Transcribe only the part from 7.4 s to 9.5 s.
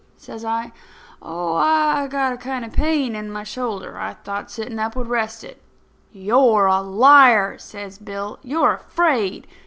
says Bill. "You're afraid.